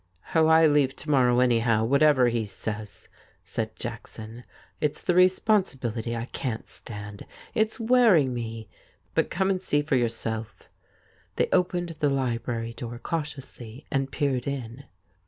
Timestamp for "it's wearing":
7.53-8.33